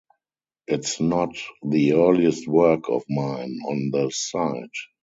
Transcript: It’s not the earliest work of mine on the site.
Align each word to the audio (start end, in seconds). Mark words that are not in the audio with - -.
It’s 0.65 0.99
not 0.99 1.35
the 1.61 1.93
earliest 1.93 2.47
work 2.47 2.89
of 2.89 3.03
mine 3.07 3.59
on 3.67 3.91
the 3.91 4.09
site. 4.11 4.67